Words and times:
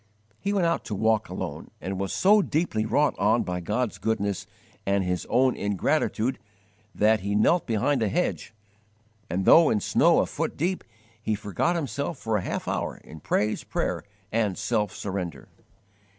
He 0.39 0.51
went 0.51 0.65
out 0.65 0.83
to 0.85 0.95
walk 0.95 1.29
alone, 1.29 1.69
and 1.79 1.99
was 1.99 2.11
so 2.11 2.41
deeply 2.41 2.87
wrought 2.87 3.13
on 3.19 3.43
by 3.43 3.59
God's 3.59 3.99
goodness 3.99 4.47
and 4.83 5.03
his 5.03 5.27
own 5.29 5.55
ingratitude 5.55 6.39
that 6.95 7.19
he 7.19 7.35
knelt 7.35 7.67
behind 7.67 8.01
a 8.01 8.09
hedge, 8.09 8.51
and, 9.29 9.45
though 9.45 9.69
in 9.69 9.79
snow 9.79 10.17
a 10.17 10.25
foot 10.25 10.57
deep, 10.57 10.83
he 11.21 11.35
forgot 11.35 11.75
himself 11.75 12.17
for 12.17 12.37
a 12.37 12.41
half 12.41 12.67
hour 12.67 12.97
in 13.03 13.19
praise, 13.19 13.63
prayer, 13.63 14.03
and 14.31 14.57
self 14.57 14.91
surrender. 14.91 15.49